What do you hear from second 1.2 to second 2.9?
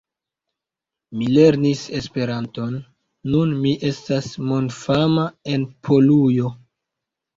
lernis Esperanton,